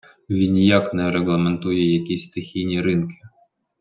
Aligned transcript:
Він 0.29 0.53
ніяк 0.53 0.93
не 0.93 1.11
регламентує 1.11 1.93
якісь 1.93 2.23
стихійні 2.25 2.81
ринки. 2.81 3.15